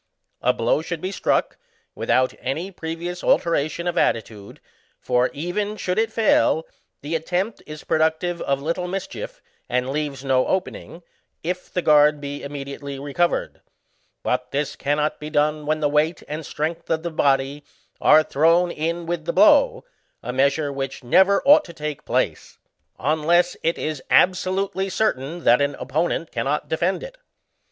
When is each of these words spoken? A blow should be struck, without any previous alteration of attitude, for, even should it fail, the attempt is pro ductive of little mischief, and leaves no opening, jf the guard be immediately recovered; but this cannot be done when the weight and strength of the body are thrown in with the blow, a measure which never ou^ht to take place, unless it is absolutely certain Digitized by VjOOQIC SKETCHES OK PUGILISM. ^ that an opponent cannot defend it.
A 0.41 0.51
blow 0.51 0.81
should 0.81 0.99
be 0.99 1.11
struck, 1.11 1.57
without 1.93 2.33
any 2.39 2.71
previous 2.71 3.23
alteration 3.23 3.85
of 3.85 3.99
attitude, 3.99 4.59
for, 4.99 5.29
even 5.31 5.77
should 5.77 5.99
it 5.99 6.11
fail, 6.11 6.65
the 7.03 7.13
attempt 7.13 7.61
is 7.67 7.83
pro 7.83 7.99
ductive 7.99 8.41
of 8.41 8.59
little 8.63 8.87
mischief, 8.87 9.43
and 9.69 9.91
leaves 9.91 10.25
no 10.25 10.47
opening, 10.47 11.03
jf 11.43 11.71
the 11.71 11.83
guard 11.83 12.19
be 12.19 12.41
immediately 12.41 12.97
recovered; 12.97 13.61
but 14.23 14.49
this 14.49 14.75
cannot 14.75 15.19
be 15.19 15.29
done 15.29 15.67
when 15.67 15.81
the 15.81 15.87
weight 15.87 16.23
and 16.27 16.47
strength 16.47 16.89
of 16.89 17.03
the 17.03 17.11
body 17.11 17.63
are 18.01 18.23
thrown 18.23 18.71
in 18.71 19.05
with 19.05 19.25
the 19.25 19.33
blow, 19.33 19.83
a 20.23 20.33
measure 20.33 20.73
which 20.73 21.03
never 21.03 21.41
ou^ht 21.45 21.63
to 21.63 21.73
take 21.73 22.05
place, 22.05 22.57
unless 22.97 23.55
it 23.61 23.77
is 23.77 24.01
absolutely 24.09 24.89
certain 24.89 25.21
Digitized 25.21 25.21
by 25.21 25.21
VjOOQIC 25.21 25.21
SKETCHES 25.21 25.41
OK 25.41 25.41
PUGILISM. 25.41 25.41
^ 25.41 25.43
that 25.43 25.61
an 25.61 25.75
opponent 25.75 26.31
cannot 26.31 26.67
defend 26.67 27.03
it. 27.03 27.17